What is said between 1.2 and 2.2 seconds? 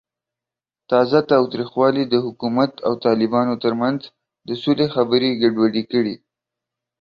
تاوتریخوالی د